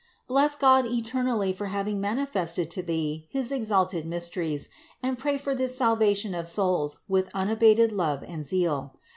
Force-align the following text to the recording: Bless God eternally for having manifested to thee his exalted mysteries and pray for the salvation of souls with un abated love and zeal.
Bless 0.27 0.55
God 0.55 0.87
eternally 0.87 1.53
for 1.53 1.67
having 1.67 2.01
manifested 2.01 2.71
to 2.71 2.81
thee 2.81 3.27
his 3.29 3.51
exalted 3.51 4.07
mysteries 4.07 4.67
and 5.03 5.15
pray 5.15 5.37
for 5.37 5.53
the 5.53 5.67
salvation 5.67 6.33
of 6.33 6.47
souls 6.47 7.01
with 7.07 7.29
un 7.35 7.51
abated 7.51 7.91
love 7.91 8.23
and 8.27 8.43
zeal. 8.43 8.95